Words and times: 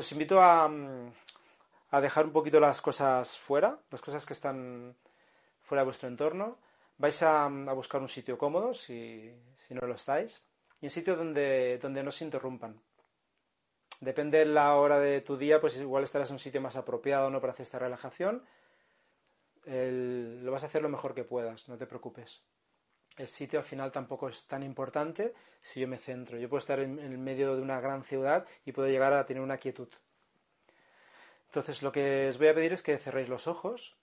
os 0.00 0.12
invito 0.12 0.40
a, 0.40 0.68
mm, 0.68 1.12
a 1.90 2.00
dejar 2.00 2.26
un 2.26 2.32
poquito 2.32 2.60
las 2.60 2.80
cosas 2.80 3.38
fuera, 3.38 3.78
las 3.90 4.00
cosas 4.00 4.26
que 4.26 4.32
están 4.32 4.96
fuera 5.62 5.82
de 5.82 5.86
vuestro 5.86 6.08
entorno. 6.08 6.58
Vais 6.98 7.22
a, 7.22 7.46
a 7.46 7.72
buscar 7.72 8.00
un 8.00 8.08
sitio 8.08 8.36
cómodo, 8.36 8.74
si, 8.74 9.32
si, 9.56 9.74
no 9.74 9.86
lo 9.86 9.94
estáis, 9.94 10.42
y 10.80 10.86
un 10.86 10.90
sitio 10.90 11.16
donde, 11.16 11.78
donde 11.78 12.02
no 12.02 12.10
se 12.10 12.24
interrumpan. 12.24 12.80
Depende 14.00 14.38
de 14.38 14.46
la 14.46 14.74
hora 14.76 14.98
de 14.98 15.20
tu 15.20 15.36
día, 15.36 15.60
pues 15.60 15.76
igual 15.76 16.04
estarás 16.04 16.30
en 16.30 16.34
un 16.34 16.40
sitio 16.40 16.60
más 16.60 16.76
apropiado 16.76 17.30
¿no? 17.30 17.40
para 17.40 17.52
hacer 17.52 17.64
esta 17.64 17.78
relajación. 17.78 18.44
El, 19.64 20.44
lo 20.44 20.52
vas 20.52 20.62
a 20.62 20.66
hacer 20.66 20.82
lo 20.82 20.88
mejor 20.88 21.14
que 21.14 21.24
puedas, 21.24 21.68
no 21.68 21.76
te 21.76 21.86
preocupes. 21.86 22.42
El 23.18 23.26
sitio 23.26 23.58
al 23.58 23.64
final 23.64 23.90
tampoco 23.90 24.28
es 24.28 24.46
tan 24.46 24.62
importante 24.62 25.34
si 25.60 25.80
yo 25.80 25.88
me 25.88 25.98
centro. 25.98 26.38
Yo 26.38 26.48
puedo 26.48 26.60
estar 26.60 26.78
en, 26.78 27.00
el 27.00 27.18
medio 27.18 27.56
de 27.56 27.62
una 27.62 27.80
gran 27.80 28.04
ciudad 28.04 28.46
y 28.64 28.70
puedo 28.70 28.88
llegar 28.88 29.12
a 29.12 29.26
tener 29.26 29.42
una 29.42 29.58
quietud. 29.58 29.88
Entonces 31.46 31.82
lo 31.82 31.90
que 31.90 32.28
os 32.28 32.38
voy 32.38 32.46
a 32.46 32.54
pedir 32.54 32.72
es 32.72 32.82
que 32.82 32.96
cerréis 32.96 33.28
los 33.28 33.48
ojos 33.48 33.96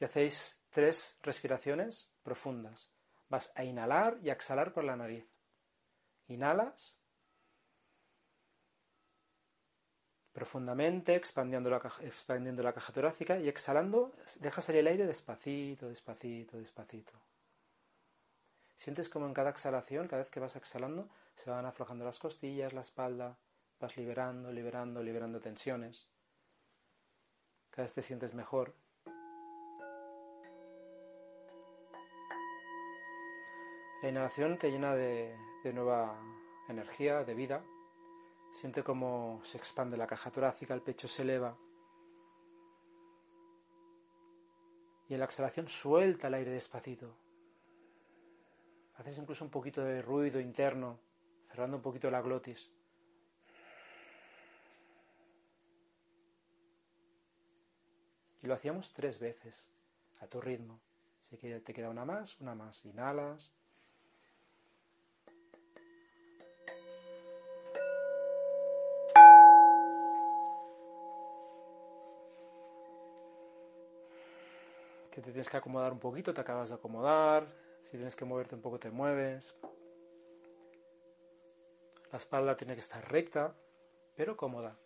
y 0.00 0.04
hacéis 0.04 0.60
tres 0.70 1.20
respiraciones 1.22 2.12
profundas. 2.24 2.90
Vas 3.28 3.52
a 3.54 3.62
inhalar 3.62 4.18
y 4.20 4.30
a 4.30 4.32
exhalar 4.32 4.72
por 4.72 4.82
la 4.82 4.96
nariz. 4.96 5.28
Inhalas 6.26 6.98
profundamente, 10.36 11.14
expandiendo 11.14 11.70
la, 11.70 11.80
caja, 11.80 12.04
expandiendo 12.04 12.62
la 12.62 12.74
caja 12.74 12.92
torácica 12.92 13.38
y 13.38 13.48
exhalando, 13.48 14.12
deja 14.38 14.60
salir 14.60 14.80
el 14.80 14.88
aire 14.88 15.06
despacito, 15.06 15.88
despacito, 15.88 16.58
despacito. 16.58 17.14
Sientes 18.76 19.08
como 19.08 19.24
en 19.24 19.32
cada 19.32 19.48
exhalación, 19.48 20.08
cada 20.08 20.20
vez 20.20 20.30
que 20.30 20.38
vas 20.38 20.54
exhalando, 20.54 21.08
se 21.36 21.48
van 21.48 21.64
aflojando 21.64 22.04
las 22.04 22.18
costillas, 22.18 22.74
la 22.74 22.82
espalda, 22.82 23.38
vas 23.80 23.96
liberando, 23.96 24.52
liberando, 24.52 25.02
liberando 25.02 25.40
tensiones. 25.40 26.06
Cada 27.70 27.84
vez 27.84 27.94
te 27.94 28.02
sientes 28.02 28.34
mejor. 28.34 28.74
La 34.02 34.10
inhalación 34.10 34.58
te 34.58 34.70
llena 34.70 34.94
de, 34.94 35.34
de 35.64 35.72
nueva 35.72 36.20
energía, 36.68 37.24
de 37.24 37.32
vida. 37.32 37.64
Siente 38.56 38.82
cómo 38.82 39.42
se 39.44 39.58
expande 39.58 39.98
la 39.98 40.06
caja 40.06 40.30
torácica, 40.30 40.72
el 40.72 40.80
pecho 40.80 41.06
se 41.06 41.20
eleva. 41.20 41.54
Y 45.10 45.12
en 45.12 45.18
la 45.18 45.26
exhalación 45.26 45.68
suelta 45.68 46.28
el 46.28 46.34
aire 46.34 46.52
despacito. 46.52 47.14
Haces 48.94 49.18
incluso 49.18 49.44
un 49.44 49.50
poquito 49.50 49.84
de 49.84 50.00
ruido 50.00 50.40
interno, 50.40 50.98
cerrando 51.44 51.76
un 51.76 51.82
poquito 51.82 52.10
la 52.10 52.22
glotis. 52.22 52.72
Y 58.42 58.46
lo 58.46 58.54
hacíamos 58.54 58.94
tres 58.94 59.18
veces, 59.18 59.70
a 60.20 60.26
tu 60.28 60.40
ritmo. 60.40 60.80
Que 61.38 61.60
te 61.60 61.74
queda 61.74 61.90
una 61.90 62.06
más, 62.06 62.40
una 62.40 62.54
más. 62.54 62.86
Inhalas. 62.86 63.52
Si 75.16 75.22
te 75.22 75.30
tienes 75.30 75.48
que 75.48 75.56
acomodar 75.56 75.94
un 75.94 75.98
poquito, 75.98 76.34
te 76.34 76.42
acabas 76.42 76.68
de 76.68 76.74
acomodar. 76.74 77.46
Si 77.84 77.92
tienes 77.92 78.14
que 78.14 78.26
moverte 78.26 78.54
un 78.54 78.60
poco, 78.60 78.78
te 78.78 78.90
mueves. 78.90 79.56
La 82.12 82.18
espalda 82.18 82.54
tiene 82.54 82.74
que 82.74 82.80
estar 82.80 83.10
recta, 83.10 83.54
pero 84.14 84.36
cómoda. 84.36 84.76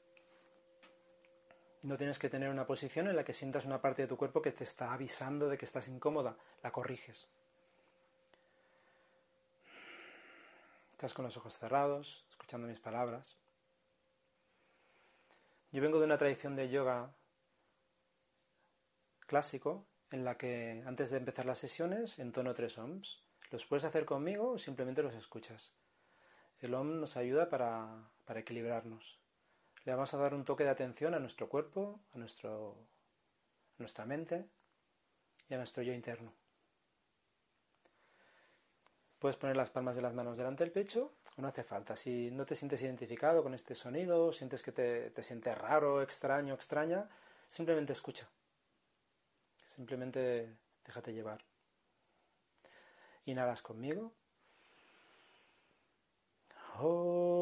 No 1.83 1.97
tienes 1.97 2.17
que 2.21 2.31
tener 2.31 2.49
una 2.49 2.65
posición 2.65 3.09
en 3.09 3.17
la 3.17 3.25
que 3.25 3.33
sientas 3.33 3.65
una 3.65 3.83
parte 3.83 4.03
de 4.03 4.09
tu 4.09 4.17
cuerpo 4.17 4.41
que 4.41 4.53
te 4.53 4.63
está 4.63 4.93
avisando 4.93 5.49
de 5.49 5.59
que 5.59 5.65
estás 5.65 5.89
incómoda. 5.89 6.37
La 6.63 6.71
corriges. 6.71 7.29
Estás 10.93 11.13
con 11.13 11.25
los 11.25 11.37
ojos 11.37 11.59
cerrados, 11.59 12.25
escuchando 12.31 12.69
mis 12.69 12.79
palabras. 12.79 13.37
Yo 15.73 15.83
vengo 15.83 15.99
de 15.99 16.05
una 16.07 16.19
tradición 16.19 16.55
de 16.55 16.71
yoga 16.71 17.13
clásico 19.27 19.90
en 20.11 20.25
la 20.25 20.37
que 20.37 20.83
antes 20.87 21.11
de 21.11 21.19
empezar 21.19 21.47
las 21.47 21.59
sesiones 21.59 22.19
entono 22.19 22.55
tres 22.55 22.79
ohms. 22.79 23.23
Los 23.51 23.67
puedes 23.67 23.85
hacer 23.85 24.05
conmigo 24.05 24.53
o 24.53 24.59
simplemente 24.59 25.03
los 25.03 25.15
escuchas. 25.15 25.75
El 26.61 26.75
OM 26.75 27.01
nos 27.01 27.17
ayuda 27.17 27.49
para, 27.49 28.11
para, 28.25 28.41
equilibrarnos. 28.41 29.19
Le 29.85 29.93
vamos 29.93 30.13
a 30.15 30.19
dar 30.19 30.35
un 30.35 30.45
toque 30.45 30.65
de 30.65 30.71
atención 30.71 31.15
a 31.15 31.19
nuestro 31.19 31.49
cuerpo, 31.49 32.01
a, 32.13 32.19
nuestro, 32.19 32.77
a 33.79 33.79
nuestra 33.79 34.05
mente 34.05 34.47
y 35.49 35.55
a 35.55 35.57
nuestro 35.57 35.83
yo 35.83 35.93
interno. 35.93 36.33
Puedes 39.19 39.37
poner 39.37 39.57
las 39.57 39.71
palmas 39.71 39.97
de 39.97 40.03
las 40.03 40.15
manos 40.15 40.37
delante 40.37 40.65
del 40.65 40.73
pecho 40.73 41.13
o 41.37 41.43
no 41.43 41.49
hace 41.49 41.65
falta. 41.65 41.97
Si 41.97 42.31
no 42.31 42.47
te 42.47 42.55
sientes 42.55 42.83
identificado 42.83 43.43
con 43.43 43.55
este 43.55 43.75
sonido, 43.75 44.33
sientes 44.33 44.63
que 44.63 44.73
te, 44.73 45.11
te 45.11 45.55
raro, 45.55 46.03
extraño, 46.03 46.55
extraña, 46.55 47.09
simplemente 47.49 47.93
escucha. 47.93 48.29
Simplemente 49.75 50.57
déjate 50.85 51.13
llevar. 51.13 51.45
Inhalas 53.25 53.63
conmigo. 53.63 54.13
Ahora 56.75 57.40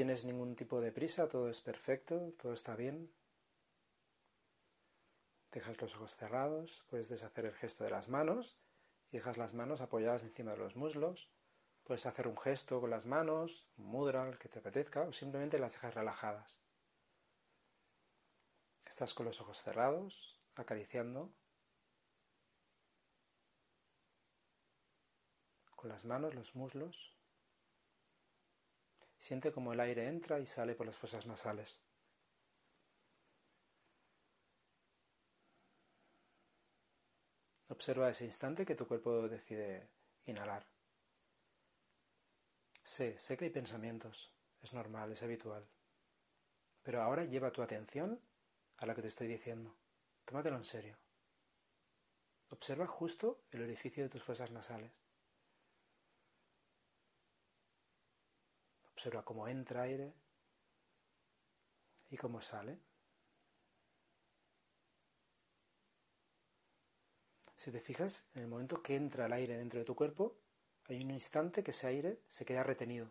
tienes 0.00 0.24
ningún 0.24 0.56
tipo 0.56 0.80
de 0.80 0.92
prisa, 0.92 1.28
todo 1.28 1.50
es 1.50 1.60
perfecto, 1.60 2.32
todo 2.40 2.54
está 2.54 2.74
bien. 2.74 3.12
Dejas 5.52 5.78
los 5.78 5.94
ojos 5.94 6.16
cerrados, 6.16 6.86
puedes 6.88 7.10
deshacer 7.10 7.44
el 7.44 7.52
gesto 7.52 7.84
de 7.84 7.90
las 7.90 8.08
manos 8.08 8.56
y 9.12 9.18
dejas 9.18 9.36
las 9.36 9.52
manos 9.52 9.82
apoyadas 9.82 10.22
encima 10.22 10.52
de 10.52 10.56
los 10.56 10.74
muslos. 10.74 11.28
Puedes 11.84 12.06
hacer 12.06 12.28
un 12.28 12.38
gesto 12.38 12.80
con 12.80 12.88
las 12.88 13.04
manos, 13.04 13.66
un 13.76 13.88
mudra, 13.88 14.26
el 14.26 14.38
que 14.38 14.48
te 14.48 14.60
apetezca, 14.60 15.02
o 15.02 15.12
simplemente 15.12 15.58
las 15.58 15.74
dejas 15.74 15.94
relajadas. 15.94 16.62
Estás 18.86 19.12
con 19.12 19.26
los 19.26 19.38
ojos 19.42 19.62
cerrados, 19.62 20.40
acariciando 20.54 21.30
con 25.76 25.90
las 25.90 26.06
manos 26.06 26.34
los 26.34 26.54
muslos. 26.54 27.19
Siente 29.30 29.52
como 29.52 29.72
el 29.72 29.78
aire 29.78 30.08
entra 30.08 30.40
y 30.40 30.46
sale 30.46 30.74
por 30.74 30.86
las 30.86 30.96
fosas 30.96 31.24
nasales. 31.24 31.80
Observa 37.68 38.10
ese 38.10 38.24
instante 38.24 38.66
que 38.66 38.74
tu 38.74 38.88
cuerpo 38.88 39.28
decide 39.28 39.88
inhalar. 40.26 40.66
Sé, 42.82 43.20
sé 43.20 43.36
que 43.36 43.44
hay 43.44 43.50
pensamientos, 43.52 44.34
es 44.62 44.72
normal, 44.72 45.12
es 45.12 45.22
habitual. 45.22 45.64
Pero 46.82 47.00
ahora 47.00 47.24
lleva 47.24 47.52
tu 47.52 47.62
atención 47.62 48.20
a 48.78 48.86
lo 48.86 48.96
que 48.96 49.02
te 49.02 49.08
estoy 49.14 49.28
diciendo. 49.28 49.76
Tómatelo 50.24 50.56
en 50.56 50.64
serio. 50.64 50.98
Observa 52.48 52.88
justo 52.88 53.44
el 53.52 53.62
orificio 53.62 54.02
de 54.02 54.10
tus 54.10 54.24
fosas 54.24 54.50
nasales. 54.50 54.99
Observa 59.00 59.24
cómo 59.24 59.48
entra 59.48 59.80
aire 59.84 60.12
y 62.10 62.18
cómo 62.18 62.42
sale. 62.42 62.78
Si 67.56 67.72
te 67.72 67.80
fijas, 67.80 68.28
en 68.34 68.42
el 68.42 68.48
momento 68.48 68.82
que 68.82 68.96
entra 68.96 69.24
el 69.24 69.32
aire 69.32 69.56
dentro 69.56 69.78
de 69.78 69.86
tu 69.86 69.94
cuerpo, 69.94 70.36
hay 70.84 71.02
un 71.02 71.12
instante 71.12 71.64
que 71.64 71.70
ese 71.70 71.86
aire 71.86 72.20
se 72.28 72.44
queda 72.44 72.62
retenido. 72.62 73.10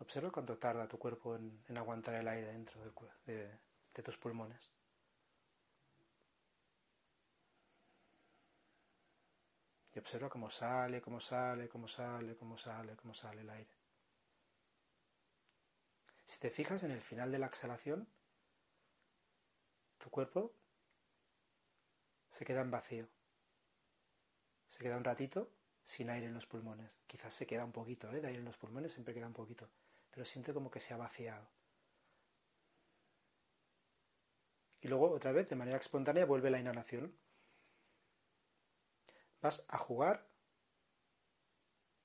Observa 0.00 0.30
cuánto 0.30 0.58
tarda 0.58 0.86
tu 0.86 0.98
cuerpo 0.98 1.36
en, 1.36 1.64
aguantar 1.74 2.16
el 2.16 2.28
aire 2.28 2.48
dentro 2.48 2.82
de 3.24 4.02
tus 4.02 4.18
pulmones. 4.18 4.70
Y 9.94 9.98
observa 9.98 10.28
cómo 10.28 10.50
sale, 10.50 11.00
cómo 11.00 11.20
sale, 11.20 11.70
cómo 11.70 11.88
sale, 11.88 12.36
cómo 12.36 12.58
sale, 12.58 12.96
cómo 12.96 13.14
sale 13.14 13.40
el 13.40 13.48
aire. 13.48 13.83
Si 16.24 16.40
te 16.40 16.50
fijas 16.50 16.82
en 16.82 16.90
el 16.90 17.00
final 17.00 17.30
de 17.30 17.38
la 17.38 17.46
exhalación, 17.46 18.08
tu 19.98 20.10
cuerpo 20.10 20.54
se 22.28 22.44
queda 22.44 22.62
en 22.62 22.70
vacío. 22.70 23.08
Se 24.68 24.82
queda 24.82 24.96
un 24.96 25.04
ratito 25.04 25.50
sin 25.84 26.10
aire 26.10 26.26
en 26.26 26.34
los 26.34 26.46
pulmones. 26.46 26.90
Quizás 27.06 27.32
se 27.32 27.46
queda 27.46 27.64
un 27.64 27.72
poquito 27.72 28.10
¿eh? 28.12 28.20
de 28.20 28.26
aire 28.26 28.40
en 28.40 28.44
los 28.44 28.56
pulmones, 28.56 28.92
siempre 28.92 29.14
queda 29.14 29.26
un 29.26 29.32
poquito. 29.32 29.68
Pero 30.10 30.24
siente 30.24 30.52
como 30.52 30.70
que 30.70 30.80
se 30.80 30.94
ha 30.94 30.96
vaciado. 30.96 31.46
Y 34.80 34.88
luego, 34.88 35.10
otra 35.10 35.32
vez, 35.32 35.48
de 35.48 35.56
manera 35.56 35.78
espontánea, 35.78 36.26
vuelve 36.26 36.50
la 36.50 36.60
inhalación. 36.60 37.16
Vas 39.40 39.64
a 39.68 39.78
jugar 39.78 40.26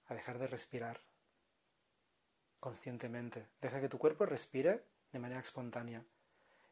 a 0.06 0.14
dejar 0.14 0.40
de 0.40 0.48
respirar 0.48 1.02
conscientemente. 2.60 3.48
Deja 3.62 3.82
que 3.82 3.90
tu 3.90 3.98
cuerpo 3.98 4.26
respire 4.26 4.84
de 5.12 5.20
manera 5.20 5.42
espontánea. 5.42 6.04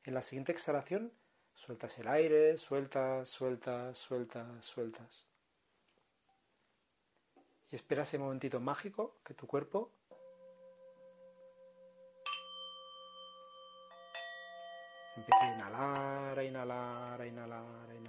En 0.03 0.13
la 0.13 0.21
siguiente 0.21 0.51
exhalación, 0.51 1.11
sueltas 1.53 1.97
el 1.99 2.07
aire, 2.07 2.57
sueltas, 2.57 3.29
sueltas, 3.29 3.97
sueltas, 3.97 4.65
sueltas. 4.65 5.25
Y 7.71 7.75
espera 7.75 8.03
ese 8.03 8.17
momentito 8.17 8.59
mágico 8.59 9.17
que 9.23 9.33
tu 9.33 9.47
cuerpo 9.47 9.91
empiece 15.17 15.43
a 15.43 15.55
inhalar, 15.55 16.39
a 16.39 16.43
inhalar, 16.43 17.21
a 17.21 17.27
inhalar, 17.27 17.89
a 17.89 17.95
inhalar. 17.95 18.06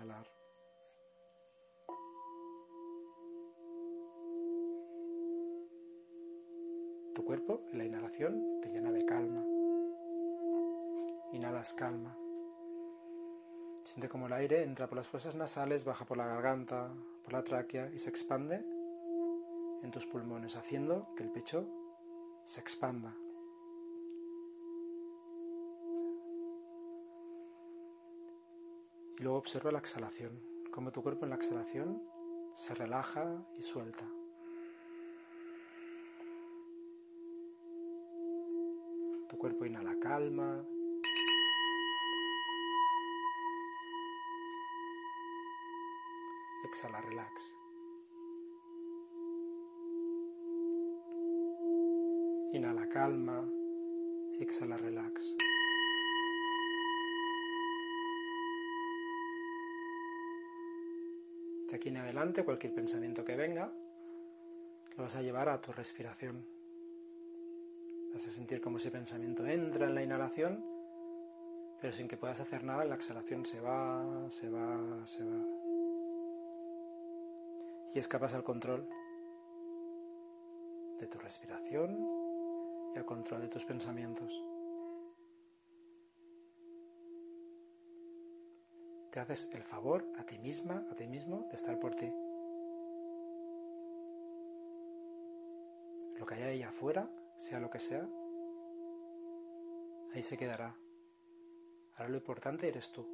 Tu 7.18 7.24
cuerpo, 7.24 7.62
en 7.72 7.78
la 7.78 7.84
inhalación, 7.84 8.60
te 8.62 8.68
llena 8.68 8.92
de 8.92 9.04
calma. 9.04 9.44
Inhalas 11.32 11.74
calma. 11.74 12.16
Siente 13.82 14.08
como 14.08 14.28
el 14.28 14.32
aire 14.34 14.62
entra 14.62 14.86
por 14.86 14.98
las 14.98 15.08
fosas 15.08 15.34
nasales, 15.34 15.82
baja 15.82 16.04
por 16.04 16.16
la 16.16 16.28
garganta, 16.28 16.94
por 17.24 17.32
la 17.32 17.42
tráquea 17.42 17.90
y 17.92 17.98
se 17.98 18.08
expande 18.08 18.64
en 19.82 19.90
tus 19.90 20.06
pulmones, 20.06 20.54
haciendo 20.54 21.12
que 21.16 21.24
el 21.24 21.32
pecho 21.32 21.66
se 22.44 22.60
expanda. 22.60 23.16
Y 29.18 29.24
luego 29.24 29.38
observa 29.38 29.72
la 29.72 29.80
exhalación, 29.80 30.40
como 30.70 30.92
tu 30.92 31.02
cuerpo 31.02 31.24
en 31.24 31.30
la 31.30 31.36
exhalación 31.36 32.00
se 32.54 32.76
relaja 32.76 33.44
y 33.56 33.62
suelta. 33.62 34.08
Cuerpo 39.48 39.64
inhala 39.64 39.98
calma. 39.98 40.62
Exhala, 46.64 47.00
relax. 47.00 47.54
Inhala 52.52 52.88
calma. 52.90 53.48
Exhala, 54.38 54.76
relax. 54.76 55.34
De 61.70 61.76
aquí 61.76 61.88
en 61.88 61.96
adelante, 61.96 62.44
cualquier 62.44 62.74
pensamiento 62.74 63.24
que 63.24 63.36
venga, 63.36 63.72
lo 64.96 65.04
vas 65.04 65.16
a 65.16 65.22
llevar 65.22 65.48
a 65.48 65.62
tu 65.62 65.72
respiración. 65.72 66.57
Vas 68.12 68.26
a 68.26 68.30
sentir 68.30 68.60
como 68.60 68.78
ese 68.78 68.90
pensamiento 68.90 69.46
entra 69.46 69.86
en 69.86 69.94
la 69.94 70.02
inhalación, 70.02 70.64
pero 71.80 71.92
sin 71.92 72.08
que 72.08 72.16
puedas 72.16 72.40
hacer 72.40 72.64
nada, 72.64 72.84
la 72.84 72.94
exhalación 72.94 73.46
se 73.46 73.60
va, 73.60 74.30
se 74.30 74.48
va, 74.48 75.06
se 75.06 75.24
va. 75.24 75.46
Y 77.94 77.98
escapas 77.98 78.34
al 78.34 78.44
control 78.44 78.88
de 80.98 81.06
tu 81.06 81.18
respiración 81.18 81.96
y 82.94 82.98
al 82.98 83.04
control 83.04 83.42
de 83.42 83.48
tus 83.48 83.64
pensamientos. 83.64 84.32
Te 89.10 89.20
haces 89.20 89.48
el 89.52 89.62
favor 89.62 90.06
a 90.18 90.24
ti 90.24 90.38
misma, 90.38 90.84
a 90.90 90.94
ti 90.94 91.06
mismo, 91.06 91.46
de 91.48 91.56
estar 91.56 91.78
por 91.78 91.94
ti. 91.94 92.12
Lo 96.18 96.26
que 96.26 96.34
haya 96.34 96.46
ahí 96.46 96.62
afuera 96.62 97.08
sea 97.38 97.60
lo 97.60 97.70
que 97.70 97.78
sea, 97.78 98.06
ahí 100.12 100.22
se 100.22 100.36
quedará. 100.36 100.76
Ahora 101.94 102.10
lo 102.10 102.16
importante 102.16 102.68
eres 102.68 102.92
tú. 102.92 103.06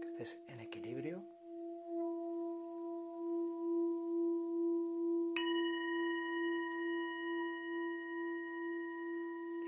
Que 0.00 0.08
estés 0.08 0.40
en 0.48 0.60
equilibrio. 0.60 1.24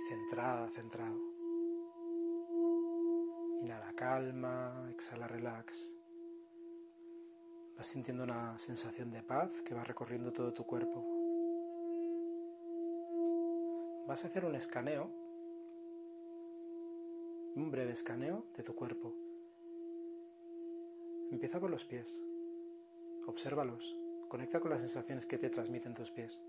Centrada, 0.09 0.69
centrado. 0.71 1.21
Inhala 3.63 3.93
calma, 3.95 4.89
exhala 4.91 5.27
relax. 5.27 5.93
Vas 7.77 7.87
sintiendo 7.87 8.25
una 8.25 8.59
sensación 8.59 9.11
de 9.11 9.23
paz 9.23 9.63
que 9.63 9.75
va 9.75 9.85
recorriendo 9.85 10.33
todo 10.33 10.53
tu 10.53 10.65
cuerpo 10.65 11.10
vas 14.11 14.25
a 14.25 14.27
hacer 14.27 14.45
un 14.45 14.57
escaneo, 14.57 15.09
un 17.55 17.71
breve 17.71 17.93
escaneo 17.93 18.45
de 18.57 18.65
tu 18.65 18.75
cuerpo. 18.75 19.15
Empieza 21.31 21.61
con 21.61 21.71
los 21.71 21.85
pies, 21.85 22.21
obsérvalos, 23.29 23.97
conecta 24.29 24.59
con 24.59 24.73
las 24.73 24.81
sensaciones 24.81 25.27
que 25.27 25.39
te 25.39 25.49
transmiten 25.49 25.95
tus 25.95 26.11
pies. 26.11 26.41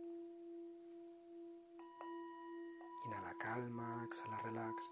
Inhala 3.05 3.38
calma, 3.38 4.05
exhala 4.07 4.41
relax. 4.41 4.91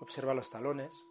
Observa 0.00 0.32
los 0.32 0.50
talones. 0.50 1.04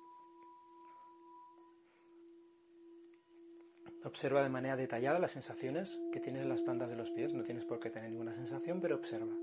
Observa 4.05 4.41
de 4.41 4.49
manera 4.49 4.75
detallada 4.75 5.19
las 5.19 5.33
sensaciones 5.33 6.01
que 6.11 6.19
tienes 6.19 6.41
en 6.41 6.49
las 6.49 6.63
plantas 6.63 6.89
de 6.89 6.95
los 6.95 7.11
pies. 7.11 7.35
No 7.35 7.43
tienes 7.43 7.65
por 7.65 7.79
qué 7.79 7.91
tener 7.91 8.09
ninguna 8.09 8.33
sensación, 8.33 8.81
pero 8.81 8.95
observa 8.95 9.35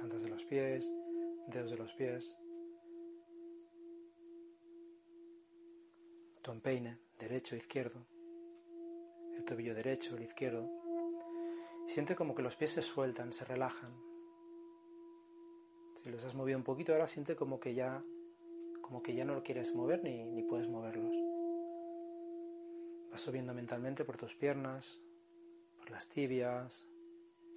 plantas 0.00 0.22
de 0.22 0.30
los 0.30 0.44
pies, 0.44 0.90
dedos 1.48 1.70
de 1.70 1.76
los 1.76 1.92
pies, 1.92 2.38
tu 6.40 6.52
empeine, 6.52 6.98
derecho, 7.18 7.54
izquierdo, 7.54 8.06
el 9.36 9.44
tobillo 9.44 9.74
derecho, 9.74 10.16
el 10.16 10.22
izquierdo. 10.22 10.70
Siente 11.86 12.16
como 12.16 12.34
que 12.34 12.40
los 12.40 12.56
pies 12.56 12.70
se 12.70 12.80
sueltan, 12.80 13.34
se 13.34 13.44
relajan. 13.44 13.92
Si 16.02 16.08
los 16.08 16.24
has 16.24 16.34
movido 16.34 16.56
un 16.56 16.64
poquito, 16.64 16.92
ahora 16.92 17.06
siente 17.06 17.36
como 17.36 17.60
que 17.60 17.74
ya, 17.74 18.02
como 18.80 19.02
que 19.02 19.14
ya 19.14 19.26
no 19.26 19.34
lo 19.34 19.42
quieres 19.42 19.74
mover 19.74 20.02
ni, 20.02 20.24
ni 20.24 20.42
puedes 20.44 20.66
moverlos. 20.66 21.14
Vas 23.10 23.20
subiendo 23.20 23.52
mentalmente 23.52 24.06
por 24.06 24.16
tus 24.16 24.34
piernas, 24.34 25.02
por 25.76 25.90
las 25.90 26.08
tibias, 26.08 26.88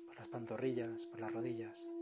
por 0.07 0.17
las 0.17 0.27
pantorrillas, 0.27 1.05
por 1.05 1.21
las 1.21 1.31
rodillas. 1.31 1.92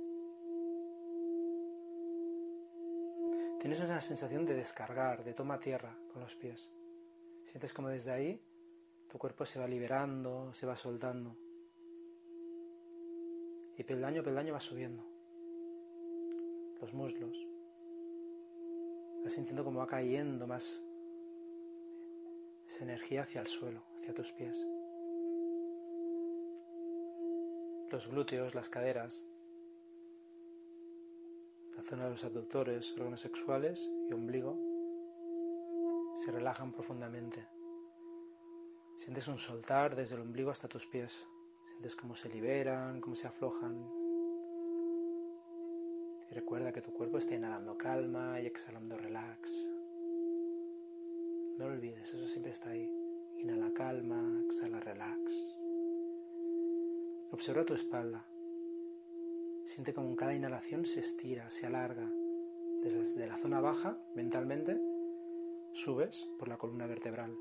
Tienes 3.62 3.80
una 3.80 4.02
sensación 4.02 4.44
de 4.48 4.56
descargar, 4.56 5.24
de 5.24 5.36
toma 5.36 5.60
tierra 5.60 5.96
con 6.12 6.24
los 6.24 6.34
pies. 6.34 6.74
Sientes 7.46 7.72
como 7.74 7.90
desde 7.90 8.10
ahí 8.10 8.42
tu 9.08 9.20
cuerpo 9.20 9.46
se 9.46 9.60
va 9.60 9.68
liberando, 9.68 10.52
se 10.52 10.66
va 10.66 10.76
soltando. 10.76 11.38
Y 13.78 13.84
peldaño 13.84 14.24
peldaño 14.24 14.54
va 14.54 14.60
subiendo. 14.60 15.06
Los 16.82 16.92
muslos. 16.96 17.38
Vas 19.24 19.34
sintiendo 19.34 19.64
como 19.64 19.78
va 19.78 19.86
cayendo 19.86 20.48
más 20.48 20.84
esa 22.68 22.84
energía 22.84 23.22
hacia 23.22 23.42
el 23.42 23.48
suelo, 23.48 23.84
hacia 24.00 24.16
tus 24.16 24.32
pies. 24.32 24.66
Los 27.92 28.08
glúteos, 28.08 28.56
las 28.56 28.70
caderas, 28.70 29.24
de 32.00 32.10
los 32.10 32.24
abductores, 32.24 32.94
órganos 32.94 33.20
sexuales 33.20 33.92
y 34.10 34.14
ombligo 34.14 34.58
se 36.16 36.32
relajan 36.32 36.72
profundamente. 36.72 37.46
Sientes 38.96 39.28
un 39.28 39.38
soltar 39.38 39.96
desde 39.96 40.16
el 40.16 40.22
ombligo 40.22 40.52
hasta 40.52 40.70
tus 40.70 40.86
pies. 40.86 41.28
Sientes 41.66 41.96
cómo 41.96 42.16
se 42.16 42.30
liberan, 42.30 43.02
cómo 43.02 43.16
se 43.16 43.28
aflojan 43.28 43.90
Y 46.30 46.34
recuerda 46.34 46.72
que 46.72 46.82
tu 46.82 46.94
cuerpo 46.94 47.18
está 47.18 47.36
inhalando 47.36 47.78
calma 47.78 48.40
y 48.40 48.46
exhalando 48.46 48.98
relax. 48.98 49.52
No 51.58 51.68
lo 51.68 51.74
olvides, 51.74 52.14
eso 52.14 52.26
siempre 52.26 52.54
está 52.54 52.70
ahí. 52.70 52.90
Inhala 53.40 53.74
calma, 53.74 54.44
exhala 54.46 54.80
relax. 54.80 55.34
Observa 57.32 57.66
tu 57.66 57.74
espalda. 57.74 58.31
Siente 59.72 59.94
como 59.94 60.10
en 60.10 60.18
cada 60.18 60.36
inhalación 60.36 60.86
se 60.86 61.00
estira, 61.00 61.50
se 61.50 61.66
alarga. 61.66 62.12
Desde 62.84 63.26
la 63.26 63.38
zona 63.38 63.62
baja, 63.62 63.98
mentalmente, 64.16 64.82
subes 65.72 66.28
por 66.38 66.50
la 66.50 66.58
columna 66.58 66.88
vertebral. 66.88 67.34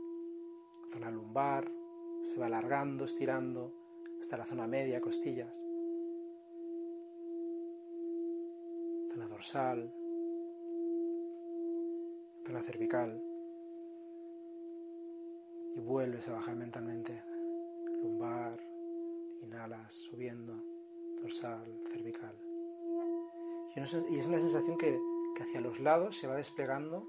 Zona 0.92 1.10
lumbar, 1.10 1.72
se 2.22 2.38
va 2.38 2.46
alargando, 2.46 3.04
estirando, 3.04 3.74
hasta 4.20 4.36
la 4.36 4.46
zona 4.46 4.68
media, 4.68 5.00
costillas. 5.00 5.60
Zona 9.12 9.26
dorsal, 9.26 9.92
zona 12.46 12.62
cervical. 12.62 13.20
Y 15.74 15.80
vuelves 15.80 16.28
a 16.28 16.34
bajar 16.34 16.54
mentalmente. 16.54 17.24
Lumbar, 18.04 18.60
inhalas, 19.42 19.92
subiendo, 19.94 20.69
dorsal, 21.20 21.80
cervical. 21.92 22.34
Y 23.76 23.80
es 23.80 24.26
una 24.26 24.38
sensación 24.38 24.76
que, 24.76 25.00
que 25.34 25.42
hacia 25.42 25.60
los 25.60 25.80
lados 25.80 26.16
se 26.16 26.26
va 26.26 26.36
desplegando 26.36 27.06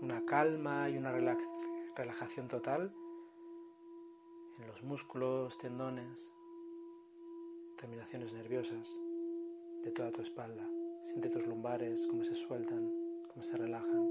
una 0.00 0.24
calma 0.24 0.88
y 0.90 0.96
una 0.96 1.12
relajación 1.96 2.48
total 2.48 2.94
en 4.58 4.66
los 4.66 4.82
músculos, 4.82 5.58
tendones, 5.58 6.30
terminaciones 7.76 8.32
nerviosas 8.32 8.92
de 9.82 9.90
toda 9.92 10.10
tu 10.10 10.22
espalda. 10.22 10.68
Siente 11.02 11.30
tus 11.30 11.46
lumbares, 11.46 12.06
cómo 12.08 12.24
se 12.24 12.34
sueltan, 12.34 12.92
cómo 13.28 13.42
se 13.42 13.56
relajan. 13.56 14.10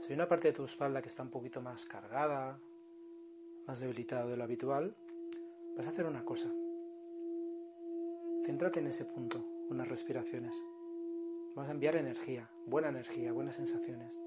Si 0.00 0.08
hay 0.08 0.14
una 0.14 0.28
parte 0.28 0.48
de 0.48 0.54
tu 0.54 0.64
espalda 0.64 1.00
que 1.00 1.08
está 1.08 1.22
un 1.22 1.30
poquito 1.30 1.60
más 1.62 1.86
cargada, 1.86 2.58
más 3.66 3.80
debilitada 3.80 4.26
de 4.26 4.36
lo 4.36 4.44
habitual, 4.44 4.94
vas 5.76 5.86
a 5.86 5.90
hacer 5.90 6.06
una 6.06 6.24
cosa. 6.24 6.52
Céntrate 8.44 8.80
en 8.80 8.86
ese 8.86 9.04
punto, 9.04 9.44
unas 9.70 9.88
respiraciones. 9.88 10.62
Vamos 11.54 11.68
a 11.68 11.72
enviar 11.72 11.96
energía, 11.96 12.50
buena 12.66 12.88
energía, 12.88 13.32
buenas 13.32 13.56
sensaciones. 13.56 14.20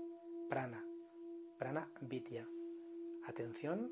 Prana, 0.49 0.83
prana 1.57 1.89
vidya. 2.01 2.47
Atención 3.25 3.91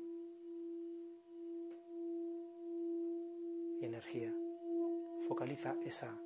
y 3.80 3.84
energía. 3.84 4.34
Focaliza 5.28 5.76
esa 5.84 6.18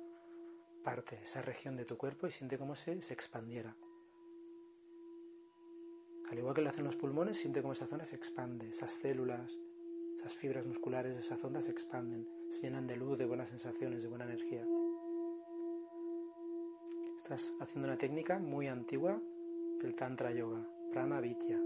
parte, 0.83 1.19
esa 1.23 1.41
región 1.41 1.75
de 1.75 1.85
tu 1.85 1.97
cuerpo 1.97 2.27
y 2.27 2.31
siente 2.31 2.57
cómo 2.57 2.75
se, 2.75 3.01
se 3.01 3.13
expandiera. 3.13 3.75
Al 6.31 6.39
igual 6.39 6.55
que 6.55 6.61
lo 6.61 6.69
hacen 6.69 6.85
los 6.85 6.95
pulmones, 6.95 7.37
siente 7.37 7.61
cómo 7.61 7.73
esa 7.73 7.87
zona 7.87 8.05
se 8.05 8.15
expande, 8.15 8.69
esas 8.69 8.93
células, 8.93 9.59
esas 10.15 10.33
fibras 10.33 10.65
musculares 10.65 11.13
de 11.13 11.19
esa 11.19 11.35
zona 11.35 11.61
se 11.61 11.71
expanden, 11.71 12.25
se 12.47 12.61
llenan 12.61 12.87
de 12.87 12.95
luz, 12.95 13.19
de 13.19 13.25
buenas 13.25 13.49
sensaciones, 13.49 14.01
de 14.01 14.07
buena 14.07 14.23
energía. 14.23 14.65
Estás 17.17 17.53
haciendo 17.59 17.89
una 17.89 17.97
técnica 17.97 18.39
muy 18.39 18.69
antigua 18.69 19.19
del 19.81 19.93
Tantra 19.93 20.31
Yoga, 20.31 20.65
Prana 20.93 21.19
Vidya, 21.19 21.59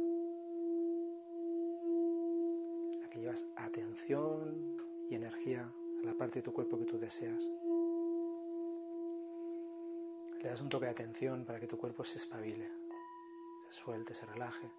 la 3.02 3.10
que 3.12 3.20
llevas 3.20 3.46
atención 3.56 4.80
y 5.12 5.16
energía 5.16 5.72
a 6.02 6.06
la 6.08 6.16
parte 6.16 6.40
de 6.40 6.44
tu 6.44 6.52
cuerpo 6.52 6.80
que 6.80 6.86
tú 6.86 6.98
deseas. 6.98 7.44
Le 10.42 10.50
das 10.50 10.62
un 10.62 10.70
toque 10.70 10.86
de 10.86 10.92
atención 10.92 11.46
para 11.46 11.60
que 11.60 11.68
tu 11.68 11.78
cuerpo 11.78 12.04
se 12.04 12.18
espabile, 12.18 12.68
suelte, 13.75 14.13
se 14.13 14.25
relaje. 14.25 14.72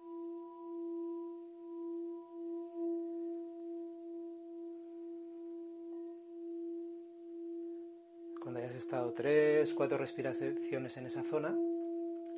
Cuando 8.41 8.59
hayas 8.59 8.75
estado 8.75 9.13
tres, 9.13 9.73
cuatro 9.73 9.97
respiraciones 9.97 10.97
en 10.97 11.05
esa 11.05 11.21
zona, 11.23 11.55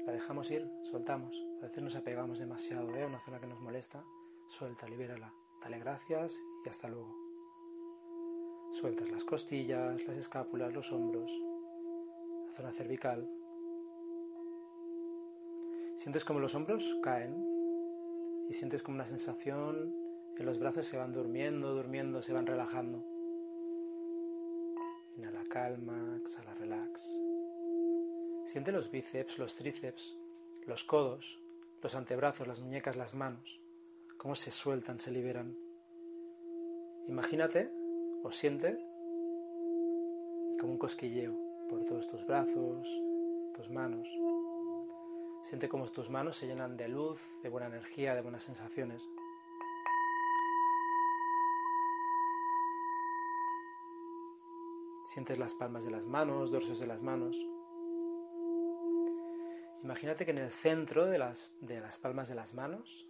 la 0.06 0.12
dejamos 0.14 0.52
ir, 0.52 0.70
soltamos. 0.84 1.46
A 1.62 1.66
veces 1.68 1.84
nos 1.84 1.96
apegamos 1.96 2.40
demasiado 2.40 2.96
¿eh? 2.96 3.04
a 3.04 3.08
una 3.08 3.20
zona 3.20 3.40
que 3.40 3.48
nos 3.48 3.62
molesta. 3.62 4.04
Suelta, 4.48 4.88
libérala. 4.88 5.32
Dale 5.62 5.80
gracias 5.80 6.36
y 6.66 6.70
hasta 6.70 6.88
luego. 6.88 7.16
Sueltas 8.74 9.10
las 9.10 9.24
costillas, 9.24 10.06
las 10.08 10.18
escápulas, 10.18 10.74
los 10.74 10.92
hombros, 10.92 11.32
la 12.48 12.54
zona 12.54 12.72
cervical. 12.72 13.30
Sientes 16.00 16.24
como 16.24 16.40
los 16.40 16.56
hombros 16.56 16.98
caen 17.04 17.46
y 18.48 18.54
sientes 18.54 18.82
como 18.82 18.96
una 18.96 19.06
sensación 19.06 19.94
en 20.38 20.46
los 20.46 20.58
brazos 20.58 20.88
se 20.88 20.96
van 20.96 21.12
durmiendo, 21.12 21.76
durmiendo, 21.76 22.22
se 22.22 22.32
van 22.32 22.46
relajando. 22.46 23.04
Inhala 25.18 25.44
calma, 25.50 26.18
exhala 26.22 26.54
relax. 26.54 27.20
Siente 28.46 28.72
los 28.72 28.90
bíceps, 28.90 29.40
los 29.40 29.58
tríceps, 29.58 30.18
los 30.66 30.86
codos, 30.86 31.42
los 31.84 31.94
antebrazos, 31.96 32.48
las 32.48 32.62
muñecas, 32.62 32.96
las 32.96 33.14
manos, 33.14 33.60
cómo 34.18 34.36
se 34.36 34.52
sueltan, 34.52 35.02
se 35.02 35.12
liberan. 35.12 35.54
Imagínate 37.10 37.74
o 38.24 38.32
siente 38.32 38.80
como 40.62 40.72
un 40.72 40.78
cosquilleo 40.78 41.38
por 41.70 41.84
todos 41.84 42.08
tus 42.08 42.26
brazos, 42.26 42.88
tus 43.54 43.70
manos. 43.70 44.08
Siente 45.50 45.68
cómo 45.68 45.88
tus 45.88 46.12
manos 46.12 46.38
se 46.38 46.46
llenan 46.46 46.78
de 46.78 46.88
luz, 46.88 47.20
de 47.42 47.50
buena 47.50 47.66
energía, 47.66 48.14
de 48.14 48.22
buenas 48.22 48.44
sensaciones. 48.44 49.10
Sientes 55.06 55.40
las 55.40 55.56
palmas 55.56 55.84
de 55.84 55.90
las 55.90 56.06
manos, 56.06 56.52
dorsos 56.52 56.80
de 56.80 56.86
las 56.86 57.02
manos. 57.02 57.36
Imagínate 59.82 60.24
que 60.24 60.30
en 60.30 60.38
el 60.38 60.52
centro 60.52 61.08
de 61.08 61.18
las, 61.18 61.52
de 61.62 61.80
las 61.80 61.98
palmas 61.98 62.30
de 62.30 62.36
las 62.36 62.54
manos 62.54 63.10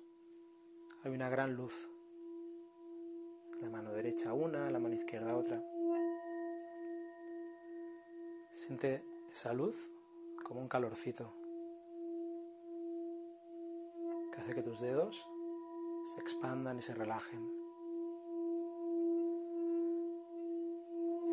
hay 1.03 1.12
una 1.12 1.27
gran 1.27 1.55
luz. 1.55 1.89
La 3.62 3.69
mano 3.69 3.91
derecha 3.91 4.31
una, 4.31 4.72
la 4.72 4.79
mano 4.79 4.96
izquierda 4.96 5.36
otra. 5.36 5.62
Siente 8.53 9.03
esa 9.29 9.51
luz 9.51 9.75
como 10.41 10.62
un 10.62 10.69
calorcito 10.69 11.34
que 14.55 14.63
tus 14.63 14.79
dedos 14.79 15.27
se 16.05 16.19
expandan 16.19 16.77
y 16.77 16.81
se 16.81 16.93
relajen. 16.93 17.47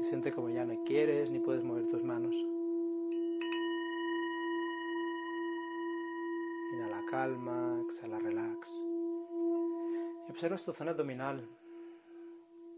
Y 0.00 0.04
siente 0.04 0.32
como 0.32 0.50
ya 0.50 0.64
no 0.64 0.84
quieres 0.84 1.30
ni 1.30 1.38
puedes 1.38 1.64
mover 1.64 1.88
tus 1.88 2.02
manos. 2.02 2.34
Inhala 6.74 7.04
calma, 7.10 7.80
exhala 7.84 8.18
relax. 8.18 8.70
Y 10.28 10.30
observas 10.30 10.64
tu 10.64 10.72
zona 10.72 10.90
abdominal. 10.90 11.48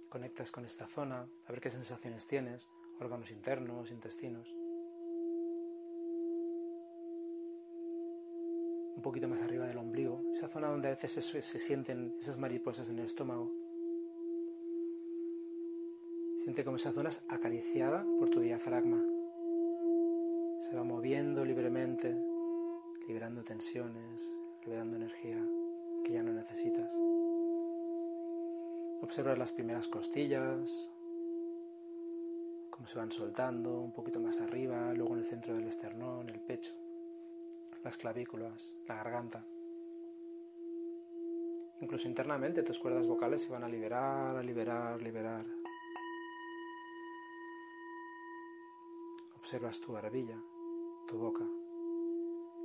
Conectas 0.08 0.50
con 0.50 0.64
esta 0.64 0.86
zona, 0.86 1.28
a 1.46 1.52
ver 1.52 1.60
qué 1.60 1.70
sensaciones 1.70 2.26
tienes, 2.26 2.68
órganos 3.00 3.30
internos, 3.30 3.90
intestinos. 3.90 4.57
Un 8.98 9.02
poquito 9.02 9.28
más 9.28 9.40
arriba 9.42 9.64
del 9.64 9.78
ombligo, 9.78 10.24
esa 10.34 10.48
zona 10.48 10.66
donde 10.66 10.88
a 10.88 10.90
veces 10.90 11.24
se, 11.24 11.40
sienten 11.40 12.16
esas 12.18 12.36
mariposas 12.36 12.88
en 12.88 12.98
el 12.98 13.04
estómago. 13.04 13.52
Siente 16.34 16.64
como 16.64 16.78
esa 16.78 16.90
zona 16.90 17.10
es 17.10 17.22
acariciada 17.28 18.04
por 18.18 18.28
tu 18.28 18.40
diafragma. 18.40 19.00
Se 20.58 20.74
va 20.74 20.82
moviendo 20.82 21.44
libremente 21.44 22.20
liberando 23.06 23.44
tensiones, 23.44 24.36
liberando 24.66 24.96
energía 24.96 25.46
que 26.04 26.14
ya 26.14 26.24
no 26.24 26.32
necesitas. 26.32 26.92
Observa 29.00 29.36
las 29.36 29.52
primeras 29.52 29.86
costillas, 29.86 30.90
cómo 32.68 32.88
se 32.88 32.98
van 32.98 33.12
soltando 33.12 33.78
un 33.78 33.92
poquito 33.92 34.18
más 34.18 34.40
arriba, 34.40 34.92
luego 34.92 35.12
en 35.12 35.20
el 35.20 35.24
centro 35.24 35.54
del 35.54 35.68
esternón, 35.68 36.28
el 36.30 36.40
pecho, 36.40 36.72
las 37.84 37.96
clavículas, 37.96 38.74
la 38.86 38.96
garganta. 38.96 39.44
Incluso 41.80 42.08
internamente 42.08 42.62
tus 42.62 42.78
cuerdas 42.78 43.06
vocales 43.06 43.42
se 43.42 43.52
van 43.52 43.62
a 43.62 43.68
liberar, 43.68 44.36
a 44.36 44.42
liberar, 44.42 45.00
liberar. 45.00 45.46
Observas 49.36 49.80
tu 49.80 49.92
barbilla, 49.92 50.40
tu 51.06 51.18
boca. 51.18 51.44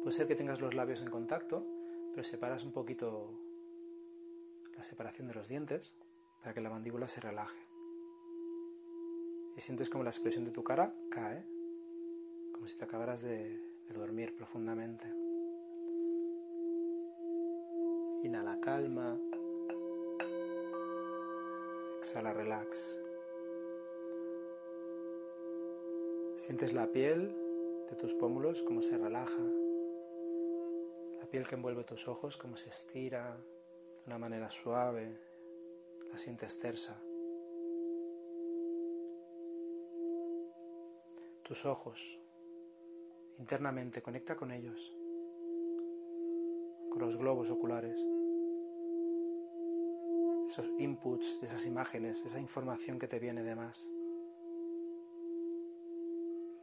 Puede 0.01 0.15
ser 0.15 0.27
que 0.27 0.35
tengas 0.35 0.59
los 0.59 0.73
labios 0.73 1.01
en 1.01 1.09
contacto, 1.09 1.65
pero 2.11 2.23
separas 2.23 2.65
un 2.65 2.71
poquito 2.71 3.39
la 4.75 4.83
separación 4.83 5.27
de 5.27 5.35
los 5.35 5.47
dientes 5.47 5.95
para 6.41 6.53
que 6.53 6.61
la 6.61 6.71
mandíbula 6.71 7.07
se 7.07 7.21
relaje. 7.21 7.61
Y 9.55 9.61
sientes 9.61 9.89
como 9.89 10.03
la 10.03 10.09
expresión 10.09 10.43
de 10.43 10.51
tu 10.51 10.63
cara 10.63 10.95
cae, 11.09 11.45
como 12.51 12.67
si 12.67 12.75
te 12.75 12.85
acabaras 12.85 13.21
de, 13.21 13.72
de 13.87 13.99
dormir 13.99 14.35
profundamente. 14.35 15.07
Inhala 18.23 18.59
calma. 18.59 19.19
Exhala 21.99 22.33
relax. 22.33 22.99
Sientes 26.35 26.73
la 26.73 26.87
piel 26.87 27.35
de 27.89 27.95
tus 27.95 28.13
pómulos 28.13 28.63
como 28.63 28.81
se 28.81 28.97
relaja. 28.97 29.43
La 31.19 31.25
piel 31.29 31.47
que 31.47 31.55
envuelve 31.55 31.83
tus 31.83 32.07
ojos 32.07 32.37
como 32.37 32.57
se 32.57 32.69
estira 32.69 33.35
de 33.35 34.07
una 34.07 34.17
manera 34.17 34.49
suave. 34.49 35.17
La 36.11 36.17
sientes 36.17 36.59
tersa. 36.59 37.01
Tus 41.43 41.65
ojos. 41.65 42.22
Internamente 43.39 44.01
conecta 44.01 44.35
con 44.35 44.51
ellos. 44.51 44.95
Con 46.89 46.99
los 47.01 47.17
globos 47.17 47.49
oculares. 47.49 47.97
Esos 50.47 50.69
inputs, 50.77 51.39
esas 51.41 51.65
imágenes, 51.65 52.25
esa 52.25 52.39
información 52.39 52.99
que 52.99 53.07
te 53.07 53.19
viene 53.19 53.43
de 53.43 53.55
más. 53.55 53.89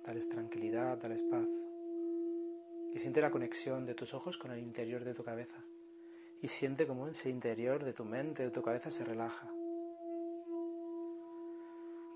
Dales 0.04 0.28
tranquilidad, 0.28 0.98
dales 0.98 1.22
paz. 1.22 1.48
Y 2.92 2.98
siente 2.98 3.20
la 3.20 3.30
conexión 3.30 3.86
de 3.86 3.94
tus 3.94 4.14
ojos 4.14 4.38
con 4.38 4.50
el 4.52 4.60
interior 4.60 5.04
de 5.04 5.14
tu 5.14 5.24
cabeza. 5.24 5.64
Y 6.42 6.48
siente 6.48 6.86
cómo 6.86 7.06
ese 7.08 7.30
interior 7.30 7.84
de 7.84 7.92
tu 7.92 8.04
mente, 8.04 8.44
de 8.44 8.50
tu 8.50 8.62
cabeza 8.62 8.90
se 8.90 9.04
relaja. 9.04 9.52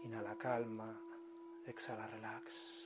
Inhala 0.05 0.37
calma, 0.37 1.01
exhala 1.67 2.07
relax. 2.07 2.84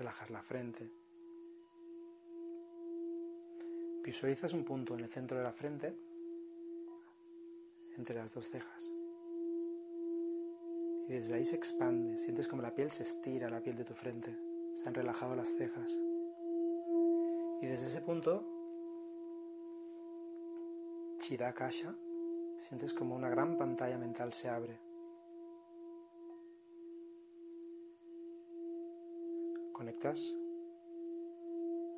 Relajas 0.00 0.30
la 0.30 0.40
frente. 0.40 0.90
Visualizas 4.02 4.54
un 4.54 4.64
punto 4.64 4.94
en 4.94 5.00
el 5.00 5.10
centro 5.10 5.36
de 5.36 5.44
la 5.44 5.52
frente, 5.52 5.94
entre 7.98 8.16
las 8.16 8.32
dos 8.32 8.48
cejas. 8.48 8.90
Y 11.06 11.12
desde 11.12 11.34
ahí 11.34 11.44
se 11.44 11.56
expande, 11.56 12.16
sientes 12.16 12.48
como 12.48 12.62
la 12.62 12.74
piel 12.74 12.90
se 12.90 13.02
estira, 13.02 13.50
la 13.50 13.60
piel 13.60 13.76
de 13.76 13.84
tu 13.84 13.92
frente, 13.92 14.34
están 14.72 14.94
relajadas 14.94 15.36
las 15.36 15.54
cejas. 15.54 15.92
Y 17.60 17.66
desde 17.66 17.88
ese 17.88 18.00
punto, 18.00 18.42
Chirakasha, 21.18 21.94
sientes 22.56 22.94
como 22.94 23.14
una 23.14 23.28
gran 23.28 23.58
pantalla 23.58 23.98
mental 23.98 24.32
se 24.32 24.48
abre. 24.48 24.78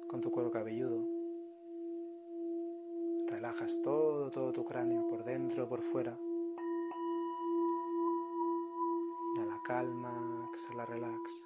Con 0.08 0.20
tu 0.20 0.30
cuero 0.30 0.50
cabelludo. 0.50 1.06
Relajas 3.28 3.80
todo, 3.82 4.30
todo 4.30 4.52
tu 4.52 4.64
cráneo, 4.64 5.06
por 5.08 5.24
dentro, 5.24 5.68
por 5.68 5.80
fuera. 5.80 6.18
calma, 9.62 10.48
exhala, 10.52 10.84
relax. 10.86 11.44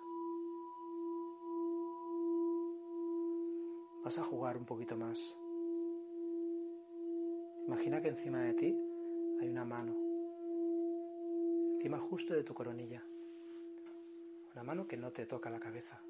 Vas 4.02 4.18
a 4.18 4.22
jugar 4.22 4.56
un 4.56 4.64
poquito 4.64 4.96
más. 4.96 5.38
Imagina 7.66 8.00
que 8.00 8.08
encima 8.08 8.40
de 8.42 8.54
ti 8.54 8.80
hay 9.40 9.48
una 9.48 9.64
mano, 9.64 9.94
encima 11.74 11.98
justo 11.98 12.32
de 12.32 12.44
tu 12.44 12.54
coronilla. 12.54 13.02
Una 14.54 14.62
mano 14.62 14.86
que 14.86 14.96
no 14.96 15.10
te 15.12 15.26
toca 15.26 15.50
la 15.50 15.60
cabeza. 15.60 16.00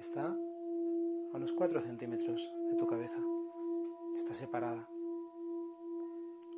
Está 0.00 0.26
a 0.26 1.36
unos 1.36 1.52
4 1.52 1.82
centímetros 1.82 2.48
de 2.68 2.76
tu 2.76 2.86
cabeza. 2.86 3.18
Está 4.16 4.34
separada. 4.34 4.88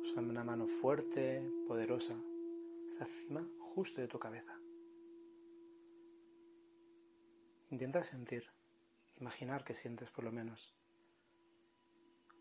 Es 0.03 0.15
una 0.15 0.43
mano 0.43 0.67
fuerte, 0.67 1.49
poderosa, 1.67 2.15
está 2.87 3.05
encima 3.05 3.47
justo 3.59 4.01
de 4.01 4.07
tu 4.07 4.19
cabeza. 4.19 4.59
Intenta 7.69 8.03
sentir, 8.03 8.43
imaginar 9.19 9.63
que 9.63 9.73
sientes 9.73 10.11
por 10.11 10.23
lo 10.23 10.31
menos, 10.31 10.73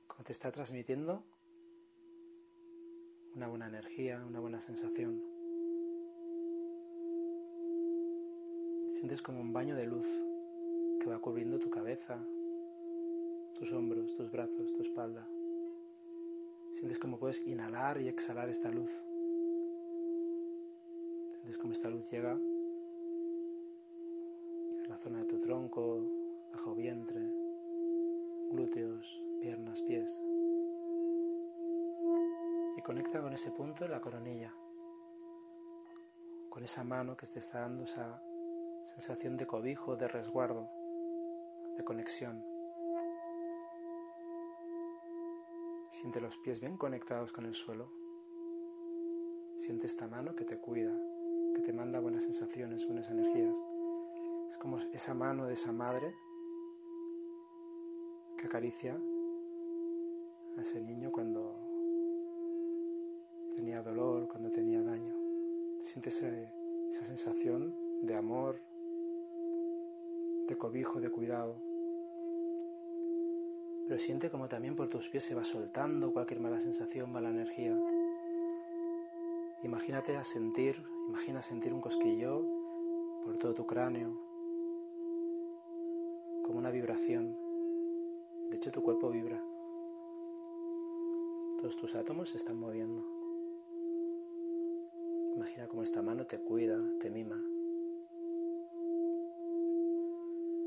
como 0.06 0.24
te 0.24 0.32
está 0.32 0.50
transmitiendo 0.50 1.24
una 3.34 3.46
buena 3.46 3.68
energía, 3.68 4.24
una 4.26 4.40
buena 4.40 4.60
sensación. 4.60 5.22
Sientes 8.92 9.22
como 9.22 9.40
un 9.40 9.52
baño 9.52 9.76
de 9.76 9.86
luz 9.86 10.06
que 11.00 11.08
va 11.08 11.18
cubriendo 11.18 11.58
tu 11.58 11.70
cabeza, 11.70 12.18
tus 13.58 13.72
hombros, 13.72 14.14
tus 14.16 14.30
brazos, 14.30 14.72
tu 14.74 14.82
espalda. 14.82 15.26
Sientes 16.72 16.98
como 16.98 17.18
puedes 17.18 17.46
inhalar 17.46 18.00
y 18.00 18.08
exhalar 18.08 18.50
esta 18.50 18.70
luz. 18.70 18.90
Sientes 21.32 21.56
como 21.58 21.72
esta 21.72 21.88
luz 21.88 22.10
llega 22.10 22.32
a 24.84 24.88
la 24.88 24.98
zona 24.98 25.20
de 25.20 25.24
tu 25.24 25.40
tronco, 25.40 26.06
bajo 26.52 26.74
vientre, 26.74 27.32
glúteos, 28.50 29.24
piernas, 29.40 29.80
pies. 29.82 30.20
Y 32.76 32.82
conecta 32.82 33.22
con 33.22 33.32
ese 33.32 33.50
punto 33.52 33.88
la 33.88 34.02
coronilla, 34.02 34.52
con 36.50 36.62
esa 36.62 36.84
mano 36.84 37.16
que 37.16 37.26
te 37.26 37.38
está 37.38 37.60
dando 37.60 37.84
esa 37.84 38.22
sensación 38.82 39.38
de 39.38 39.46
cobijo, 39.46 39.96
de 39.96 40.08
resguardo, 40.08 40.68
conexión. 41.84 42.44
Siente 45.90 46.20
los 46.20 46.38
pies 46.38 46.60
bien 46.60 46.76
conectados 46.76 47.32
con 47.32 47.46
el 47.46 47.54
suelo. 47.54 47.90
Siente 49.56 49.86
esta 49.86 50.06
mano 50.06 50.34
que 50.34 50.44
te 50.44 50.58
cuida, 50.58 50.96
que 51.54 51.62
te 51.62 51.72
manda 51.72 52.00
buenas 52.00 52.24
sensaciones, 52.24 52.86
buenas 52.86 53.10
energías. 53.10 53.54
Es 54.48 54.56
como 54.56 54.78
esa 54.92 55.14
mano 55.14 55.46
de 55.46 55.54
esa 55.54 55.72
madre 55.72 56.14
que 58.36 58.46
acaricia 58.46 58.98
a 60.56 60.60
ese 60.62 60.80
niño 60.80 61.12
cuando 61.12 61.54
tenía 63.54 63.82
dolor, 63.82 64.28
cuando 64.28 64.50
tenía 64.50 64.82
daño. 64.82 65.14
Siente 65.80 66.08
esa 66.08 67.04
sensación 67.04 67.76
de 68.02 68.16
amor, 68.16 68.60
de 70.48 70.56
cobijo, 70.56 71.00
de 71.00 71.10
cuidado. 71.10 71.69
Pero 73.90 74.00
siente 74.00 74.30
como 74.30 74.48
también 74.48 74.76
por 74.76 74.86
tus 74.86 75.08
pies 75.08 75.24
se 75.24 75.34
va 75.34 75.42
soltando 75.42 76.12
cualquier 76.12 76.38
mala 76.38 76.60
sensación, 76.60 77.10
mala 77.10 77.28
energía. 77.28 77.76
Imagínate 79.64 80.16
a 80.16 80.22
sentir, 80.22 80.80
imagina 81.08 81.42
sentir 81.42 81.74
un 81.74 81.80
cosquillo 81.80 82.46
por 83.24 83.36
todo 83.36 83.52
tu 83.52 83.66
cráneo, 83.66 84.16
como 86.44 86.60
una 86.60 86.70
vibración. 86.70 87.36
De 88.48 88.58
hecho, 88.58 88.70
tu 88.70 88.80
cuerpo 88.80 89.10
vibra. 89.10 89.42
Todos 91.58 91.74
tus 91.74 91.96
átomos 91.96 92.30
se 92.30 92.36
están 92.36 92.60
moviendo. 92.60 93.04
Imagina 95.34 95.66
cómo 95.66 95.82
esta 95.82 96.00
mano 96.00 96.28
te 96.28 96.38
cuida, 96.38 96.80
te 97.00 97.10
mima. 97.10 97.42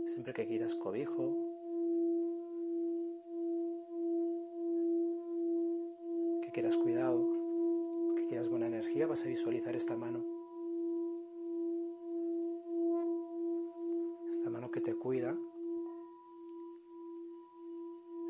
Siempre 0.07 0.33
que 0.33 0.45
quieras 0.45 0.75
cobijo, 0.75 1.42
quieras 6.53 6.77
cuidado, 6.77 7.27
quieras 8.29 8.47
buena 8.47 8.67
energía, 8.67 9.07
vas 9.07 9.25
a 9.25 9.27
visualizar 9.27 9.75
esta 9.75 9.97
mano. 9.97 10.23
Esta 14.31 14.51
mano 14.51 14.69
que 14.69 14.79
te 14.79 14.93
cuida, 14.93 15.35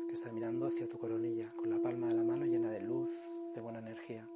es 0.00 0.06
que 0.06 0.14
está 0.14 0.32
mirando 0.32 0.66
hacia 0.66 0.88
tu 0.88 0.98
coronilla, 0.98 1.52
con 1.54 1.68
la 1.68 1.82
palma 1.82 2.08
de 2.08 2.14
la 2.14 2.22
mano 2.22 2.46
llena 2.46 2.70
de 2.70 2.80
luz, 2.80 3.10
de 3.54 3.60
buena 3.60 3.80
energía. 3.80 4.26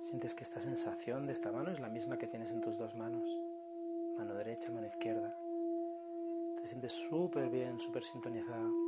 Sientes 0.00 0.34
que 0.34 0.44
esta 0.44 0.60
sensación 0.60 1.24
de 1.26 1.32
esta 1.32 1.50
mano 1.50 1.70
es 1.70 1.80
la 1.80 1.88
misma 1.88 2.18
que 2.18 2.26
tienes 2.26 2.52
en 2.52 2.60
tus 2.60 2.76
dos 2.76 2.94
manos, 2.94 3.26
mano 4.18 4.34
derecha, 4.34 4.70
mano 4.70 4.86
izquierda. 4.86 5.34
Te 6.56 6.66
sientes 6.66 6.92
súper 6.92 7.48
bien, 7.48 7.80
súper 7.80 8.04
sintonizada. 8.04 8.81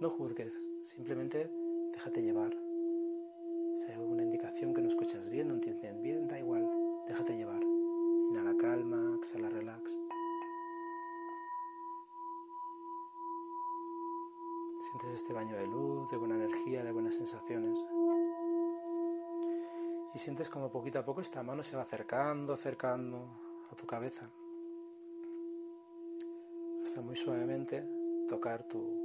No 0.00 0.10
juzgues, 0.10 0.52
simplemente 0.82 1.48
déjate 1.92 2.20
llevar. 2.20 2.52
Si 3.76 3.86
hay 3.86 3.92
alguna 3.92 4.24
indicación 4.24 4.74
que 4.74 4.82
no 4.82 4.88
escuchas 4.88 5.30
bien, 5.30 5.48
no 5.48 5.54
entiendes 5.54 6.00
bien, 6.02 6.26
da 6.26 6.38
igual, 6.38 6.68
déjate 7.06 7.36
llevar. 7.36 7.62
Inhala 8.30 8.56
calma, 8.56 9.16
exhala 9.16 9.48
relax. 9.48 9.96
Sientes 14.82 15.10
este 15.10 15.32
baño 15.32 15.56
de 15.56 15.66
luz, 15.68 16.10
de 16.10 16.16
buena 16.16 16.34
energía, 16.34 16.82
de 16.82 16.92
buenas 16.92 17.14
sensaciones. 17.14 17.78
Y 20.12 20.18
sientes 20.18 20.50
como 20.50 20.70
poquito 20.70 20.98
a 20.98 21.04
poco 21.04 21.20
esta 21.20 21.42
mano 21.44 21.62
se 21.62 21.76
va 21.76 21.82
acercando, 21.82 22.52
acercando 22.52 23.18
a 23.70 23.76
tu 23.76 23.86
cabeza. 23.86 24.28
Hasta 26.82 27.00
muy 27.00 27.16
suavemente 27.16 27.84
tocar 28.28 28.64
tu 28.68 29.03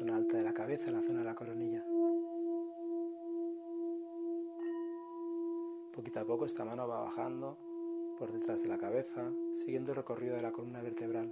zona 0.00 0.16
alta 0.16 0.38
de 0.38 0.42
la 0.42 0.54
cabeza, 0.54 0.90
la 0.90 1.02
zona 1.02 1.18
de 1.18 1.26
la 1.26 1.34
coronilla. 1.34 1.84
Poquito 5.92 6.20
a 6.20 6.24
poco 6.24 6.46
esta 6.46 6.64
mano 6.64 6.88
va 6.88 7.02
bajando 7.02 7.58
por 8.18 8.32
detrás 8.32 8.62
de 8.62 8.70
la 8.70 8.78
cabeza, 8.78 9.30
siguiendo 9.52 9.92
el 9.92 9.96
recorrido 9.96 10.36
de 10.36 10.40
la 10.40 10.52
columna 10.52 10.80
vertebral. 10.80 11.30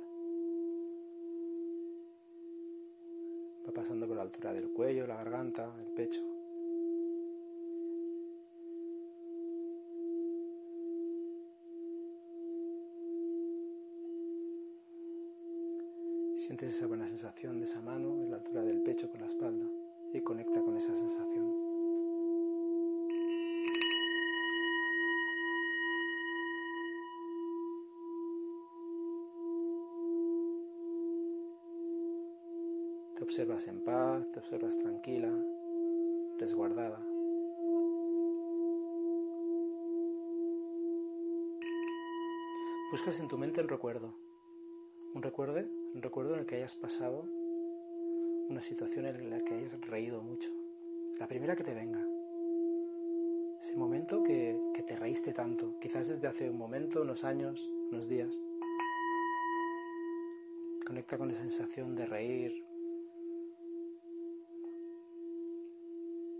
Va 3.66 3.72
pasando 3.72 4.06
por 4.06 4.16
la 4.16 4.22
altura 4.24 4.52
del 4.52 4.68
cuello, 4.68 5.06
la 5.06 5.16
garganta, 5.16 5.74
el 5.78 5.86
pecho. 5.94 6.27
Sientes 16.48 16.76
esa 16.76 16.86
buena 16.86 17.06
sensación 17.06 17.58
de 17.58 17.66
esa 17.66 17.82
mano 17.82 18.22
en 18.22 18.30
la 18.30 18.38
altura 18.38 18.62
del 18.62 18.80
pecho 18.80 19.10
con 19.10 19.20
la 19.20 19.26
espalda 19.26 19.66
y 20.14 20.22
conecta 20.22 20.62
con 20.62 20.78
esa 20.78 20.96
sensación. 20.96 21.54
Te 33.14 33.24
observas 33.24 33.68
en 33.68 33.84
paz, 33.84 34.32
te 34.32 34.38
observas 34.38 34.78
tranquila, 34.78 35.30
resguardada. 36.38 37.06
Buscas 42.90 43.20
en 43.20 43.28
tu 43.28 43.36
mente 43.36 43.60
el 43.60 43.68
recuerdo, 43.68 44.14
un 45.12 45.22
recuerdo, 45.22 45.77
recuerdo 46.02 46.34
en 46.34 46.40
el 46.40 46.46
que 46.46 46.56
hayas 46.56 46.74
pasado 46.74 47.24
una 48.48 48.62
situación 48.62 49.06
en 49.06 49.30
la 49.30 49.40
que 49.40 49.54
hayas 49.54 49.80
reído 49.82 50.22
mucho, 50.22 50.50
la 51.18 51.26
primera 51.28 51.56
que 51.56 51.64
te 51.64 51.74
venga, 51.74 52.06
ese 53.60 53.76
momento 53.76 54.22
que, 54.22 54.58
que 54.74 54.82
te 54.82 54.96
reíste 54.96 55.32
tanto, 55.32 55.78
quizás 55.80 56.08
desde 56.08 56.28
hace 56.28 56.48
un 56.48 56.58
momento, 56.58 57.02
unos 57.02 57.24
años, 57.24 57.70
unos 57.90 58.08
días. 58.08 58.40
Conecta 60.86 61.18
con 61.18 61.28
la 61.28 61.34
sensación 61.34 61.94
de 61.94 62.06
reír, 62.06 62.64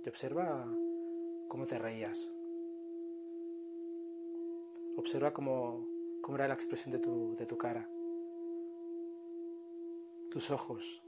y 0.04 0.08
observa 0.08 0.66
cómo 1.48 1.66
te 1.66 1.78
reías. 1.78 2.32
Observa 4.96 5.32
cómo, 5.32 5.86
cómo 6.22 6.38
era 6.38 6.48
la 6.48 6.54
expresión 6.54 6.92
de 6.92 6.98
tu, 6.98 7.36
de 7.36 7.44
tu 7.44 7.58
cara, 7.58 7.90
tus 10.30 10.50
ojos. 10.50 11.02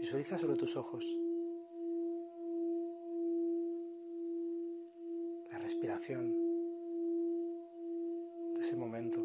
Visualiza 0.00 0.38
sobre 0.38 0.56
tus 0.56 0.76
ojos. 0.76 1.04
La 5.50 5.58
respiración 5.58 6.32
de 8.54 8.60
ese 8.60 8.76
momento. 8.76 9.20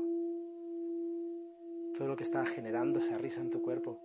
Todo 1.97 2.07
lo 2.07 2.15
que 2.15 2.23
está 2.23 2.45
generando 2.45 2.99
esa 2.99 3.17
risa 3.17 3.41
en 3.41 3.49
tu 3.49 3.61
cuerpo. 3.61 3.99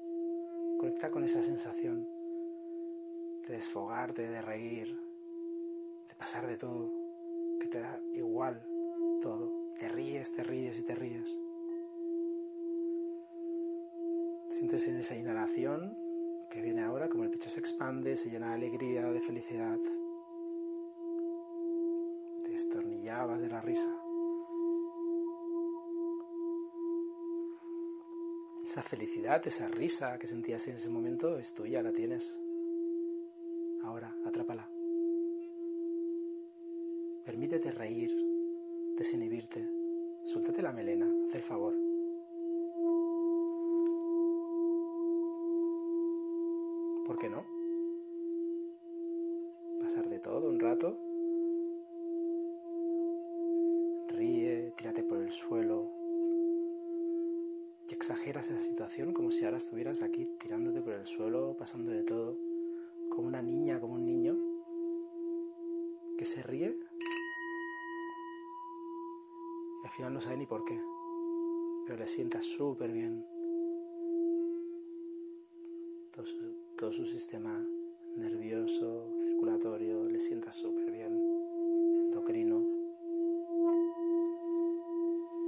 Conecta 0.78 1.10
con 1.10 1.24
esa 1.24 1.42
sensación 1.42 2.06
de 3.46 3.54
desfogarte, 3.54 4.28
de 4.28 4.42
reír, 4.42 4.98
de 6.08 6.14
pasar 6.16 6.46
de 6.46 6.58
todo, 6.58 6.92
que 7.60 7.66
te 7.68 7.80
da 7.80 8.00
igual 8.12 8.62
todo. 9.22 9.52
Te 9.78 9.88
ríes, 9.88 10.32
te 10.32 10.42
ríes 10.42 10.78
y 10.78 10.82
te 10.82 10.94
ríes. 10.94 11.45
Sientes 14.56 14.88
en 14.88 14.96
esa 14.96 15.14
inhalación 15.14 15.94
que 16.50 16.62
viene 16.62 16.82
ahora, 16.82 17.10
como 17.10 17.24
el 17.24 17.30
pecho 17.30 17.50
se 17.50 17.60
expande, 17.60 18.16
se 18.16 18.30
llena 18.30 18.48
de 18.48 18.54
alegría, 18.54 19.02
de 19.02 19.20
felicidad. 19.20 19.78
Te 22.42 22.54
estornillabas 22.54 23.42
de 23.42 23.50
la 23.50 23.60
risa. 23.60 23.94
Esa 28.64 28.82
felicidad, 28.82 29.46
esa 29.46 29.68
risa 29.68 30.18
que 30.18 30.26
sentías 30.26 30.66
en 30.68 30.76
ese 30.76 30.88
momento 30.88 31.36
es 31.36 31.52
tuya, 31.52 31.82
la 31.82 31.92
tienes. 31.92 32.38
Ahora, 33.82 34.16
atrápala. 34.24 34.70
Permítete 37.26 37.72
reír, 37.72 38.10
desinhibirte. 38.96 39.68
Suéltate 40.24 40.62
la 40.62 40.72
melena, 40.72 41.12
haz 41.28 41.34
el 41.34 41.42
favor. 41.42 41.85
¿Por 47.06 47.18
qué 47.18 47.28
no? 47.28 47.44
Pasar 49.80 50.08
de 50.08 50.18
todo 50.18 50.48
un 50.48 50.58
rato. 50.58 50.98
Ríe, 54.08 54.72
tírate 54.76 55.02
por 55.04 55.18
el 55.18 55.30
suelo. 55.30 55.92
Y 57.88 57.94
exageras 57.94 58.50
esa 58.50 58.60
situación 58.60 59.12
como 59.12 59.30
si 59.30 59.44
ahora 59.44 59.58
estuvieras 59.58 60.02
aquí 60.02 60.26
tirándote 60.40 60.82
por 60.82 60.94
el 60.94 61.06
suelo, 61.06 61.56
pasando 61.56 61.92
de 61.92 62.02
todo 62.02 62.36
como 63.08 63.28
una 63.28 63.42
niña, 63.42 63.80
como 63.80 63.94
un 63.94 64.04
niño, 64.04 64.36
que 66.18 66.24
se 66.24 66.42
ríe 66.42 66.76
y 69.82 69.86
al 69.86 69.92
final 69.92 70.12
no 70.12 70.20
sabe 70.20 70.38
ni 70.38 70.46
por 70.46 70.64
qué, 70.64 70.80
pero 71.86 71.98
le 71.98 72.06
sienta 72.06 72.42
súper 72.42 72.90
bien. 72.90 73.24
Todo 76.10 76.24
todo 76.76 76.92
su, 76.92 77.06
sistema 77.06 77.66
nervioso, 78.16 79.14
circulatorio, 79.24 80.04
le 80.04 80.20
sienta 80.20 80.52
súper 80.52 80.90
bien, 80.90 81.12
endocrino. 82.06 82.66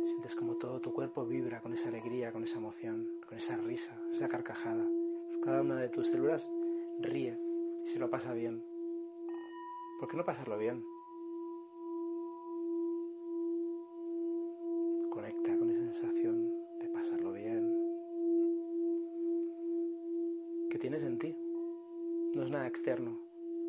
Sientes 0.05 0.35
como 0.35 0.57
todo 0.57 0.81
tu 0.81 0.93
cuerpo 0.93 1.27
vibra 1.27 1.61
con 1.61 1.75
esa 1.75 1.91
alegría, 1.91 2.33
con 2.33 2.45
esa 2.45 2.59
emoción, 2.59 3.07
con 3.29 3.37
esa 3.37 3.59
risa, 3.59 4.01
esa 4.11 4.29
carcajada. 4.29 4.89
Cada 5.43 5.61
una 5.61 5.77
de 5.77 5.91
tus 5.91 6.09
células 6.09 6.49
ríe 6.99 7.39
si 7.85 7.99
lo 7.99 8.09
pasa 8.09 8.33
bien. 8.33 8.63
¿Por 10.01 10.09
qué 10.09 10.17
no 10.17 10.25
pasarlo 10.25 10.57
bien? 10.57 10.83
Conecta 15.11 15.59
con 15.59 15.71
esa 15.71 15.81
sensación 15.81 16.51
de 16.81 16.89
pasarlo 16.89 17.33
bien. 17.33 17.89
Que 20.69 20.79
tienes 20.79 21.03
en 21.03 21.19
ti? 21.19 21.37
No 22.35 22.43
es 22.43 22.51
nada 22.51 22.67
externo. 22.67 23.19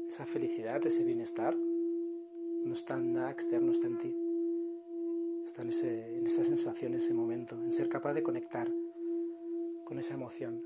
Esa 0.10 0.26
felicidad, 0.26 0.86
ese 0.86 1.04
bienestar, 1.04 1.56
no 1.56 2.74
está 2.74 2.96
en 2.96 3.14
nada 3.14 3.32
externo, 3.32 3.72
está 3.72 3.88
en 3.88 3.98
ti. 3.98 4.16
Está 5.46 5.62
en, 5.62 5.70
ese, 5.70 6.18
en 6.18 6.26
esa 6.26 6.44
sensación, 6.44 6.94
ese 6.94 7.14
momento, 7.14 7.56
en 7.56 7.72
ser 7.72 7.90
capaz 7.90 8.14
de 8.14 8.24
conectar 8.24 8.70
con 9.86 9.98
esa 9.98 10.14
emoción. 10.14 10.64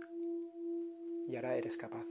Y 1.28 1.36
ahora 1.36 1.56
eres 1.56 1.78
capaz. 1.78 2.06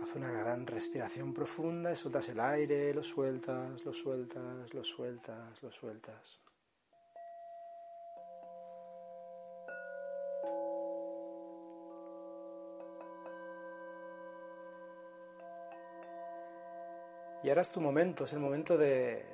Haz 0.00 0.16
una 0.16 0.30
gran 0.32 0.66
respiración 0.66 1.34
profunda 1.34 1.92
y 1.92 1.96
sueltas 1.96 2.28
el 2.30 2.40
aire, 2.40 2.94
lo 2.94 3.02
sueltas, 3.02 3.84
lo 3.84 3.92
sueltas, 3.92 4.72
lo 4.72 4.82
sueltas, 4.82 5.62
lo 5.62 5.70
sueltas. 5.70 6.40
Y 17.50 17.52
ahora 17.52 17.62
es 17.62 17.72
tu 17.72 17.80
momento, 17.80 18.26
es 18.26 18.32
el 18.32 18.38
momento 18.38 18.78
de, 18.78 19.26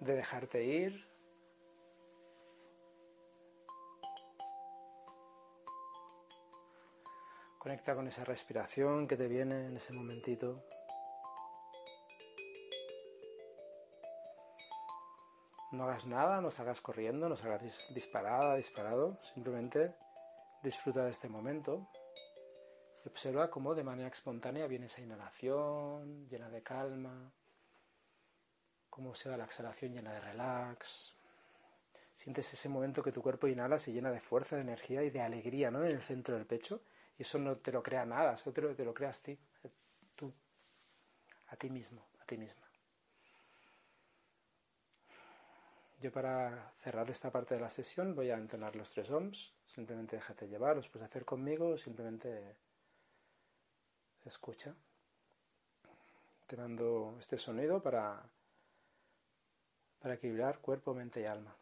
de 0.00 0.14
dejarte 0.14 0.64
ir, 0.64 1.06
Conecta 7.58 7.94
con 7.94 8.08
esa 8.08 8.24
respiración 8.24 9.06
que 9.06 9.18
te 9.18 9.28
viene 9.28 9.66
en 9.66 9.76
ese 9.76 9.92
momentito. 9.92 10.64
No 15.72 15.84
hagas 15.84 16.06
nada, 16.06 16.40
no 16.40 16.50
salgas 16.50 16.80
corriendo, 16.80 17.28
no 17.28 17.36
salgas 17.36 17.62
disparada, 17.92 18.56
disparado. 18.56 19.18
Simplemente 19.20 19.94
disfruta 20.62 21.04
de 21.04 21.10
este 21.10 21.28
momento. 21.28 21.86
Observa 23.08 23.48
cómo 23.50 23.74
de 23.74 23.82
manera 23.82 24.08
espontánea 24.08 24.66
viene 24.66 24.84
esa 24.84 25.00
inhalación 25.00 26.28
llena 26.28 26.50
de 26.50 26.62
calma. 26.62 27.32
Cómo 28.90 29.14
se 29.14 29.30
va 29.30 29.38
la 29.38 29.46
exhalación 29.46 29.94
llena 29.94 30.12
de 30.12 30.20
relax. 30.20 31.14
Sientes 32.12 32.52
ese 32.52 32.68
momento 32.68 33.02
que 33.02 33.10
tu 33.10 33.22
cuerpo 33.22 33.48
inhala, 33.48 33.78
se 33.78 33.92
llena 33.92 34.10
de 34.10 34.20
fuerza, 34.20 34.56
de 34.56 34.62
energía 34.62 35.02
y 35.04 35.10
de 35.10 35.22
alegría, 35.22 35.70
¿no? 35.70 35.84
En 35.84 35.92
el 35.92 36.02
centro 36.02 36.34
del 36.34 36.44
pecho. 36.44 36.82
Y 37.16 37.22
eso 37.22 37.38
no 37.38 37.56
te 37.56 37.72
lo 37.72 37.82
crea 37.82 38.04
nada, 38.04 38.34
eso 38.34 38.52
te 38.52 38.60
lo, 38.60 38.74
te 38.74 38.84
lo 38.84 38.92
creas 38.92 39.22
ti, 39.22 39.38
tú, 40.14 40.30
a 41.46 41.56
ti 41.56 41.70
mismo, 41.70 42.04
a 42.20 42.26
ti 42.26 42.36
misma. 42.36 42.66
Yo 46.02 46.12
para 46.12 46.72
cerrar 46.82 47.08
esta 47.10 47.32
parte 47.32 47.54
de 47.54 47.60
la 47.60 47.70
sesión 47.70 48.14
voy 48.14 48.30
a 48.30 48.36
entonar 48.36 48.76
los 48.76 48.90
tres 48.90 49.10
ohms. 49.10 49.54
Simplemente 49.66 50.16
déjate 50.16 50.46
llevar, 50.46 50.76
los 50.76 50.88
puedes 50.88 51.08
hacer 51.08 51.24
conmigo, 51.24 51.78
simplemente 51.78 52.67
escucha. 54.28 54.74
Te 56.46 56.56
mando 56.56 57.16
este 57.18 57.36
sonido 57.36 57.82
para, 57.82 58.22
para 60.00 60.14
equilibrar 60.14 60.60
cuerpo, 60.60 60.94
mente 60.94 61.20
y 61.20 61.24
alma. 61.24 61.54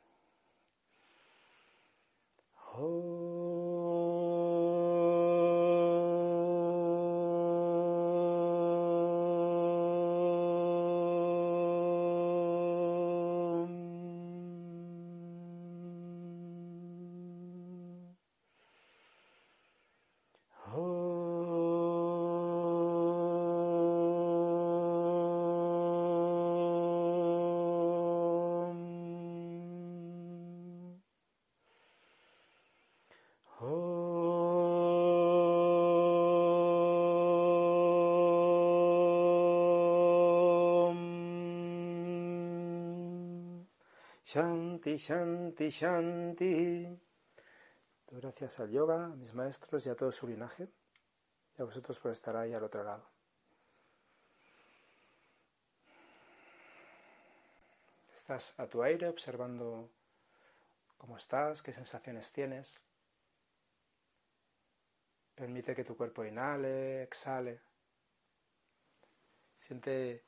Shanti, 44.37 44.99
Shanti, 44.99 45.71
Shanti. 45.71 47.01
Gracias 48.11 48.61
al 48.61 48.71
yoga, 48.71 49.07
a 49.07 49.17
mis 49.17 49.33
maestros 49.33 49.87
y 49.87 49.89
a 49.89 49.95
todo 49.95 50.13
su 50.13 50.29
linaje, 50.29 50.69
y 51.57 51.63
a 51.63 51.65
vosotros 51.65 51.99
por 51.99 52.13
estar 52.13 52.37
ahí 52.37 52.53
al 52.53 52.63
otro 52.63 52.85
lado. 52.85 53.09
Estás 58.15 58.53
a 58.59 58.67
tu 58.67 58.83
aire 58.83 59.09
observando 59.09 59.89
cómo 60.99 61.17
estás, 61.17 61.63
qué 61.63 61.73
sensaciones 61.73 62.31
tienes. 62.31 62.83
Permite 65.35 65.75
que 65.75 65.85
tu 65.85 65.97
cuerpo 65.97 66.27
inhale, 66.27 67.05
exhale. 67.05 67.63
Siente 69.57 70.27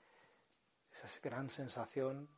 esa 0.91 1.09
gran 1.23 1.51
sensación 1.51 2.38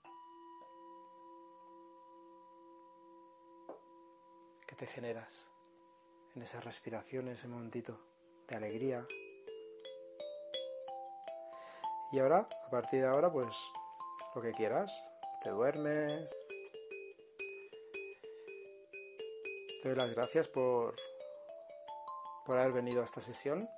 te 4.81 4.87
generas 4.87 5.47
en 6.35 6.41
esa 6.41 6.59
respiración, 6.63 7.29
en 7.29 7.35
ese 7.35 7.49
momentito 7.49 8.01
de 8.49 8.57
alegría. 8.57 9.07
Y 12.13 12.19
ahora, 12.19 12.49
a 12.67 12.71
partir 12.71 13.03
de 13.03 13.07
ahora, 13.07 13.31
pues 13.31 13.55
lo 14.35 14.41
que 14.41 14.53
quieras, 14.53 14.91
te 15.45 15.51
duermes. 15.51 16.35
Te 19.83 19.89
doy 19.91 19.99
las 19.99 20.15
gracias 20.15 20.49
por, 20.49 20.97
por 22.47 22.57
haber 22.57 22.73
venido 22.73 23.03
a 23.03 23.05
esta 23.05 23.21
sesión 23.21 23.69